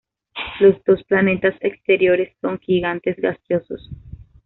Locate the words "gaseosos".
3.17-3.87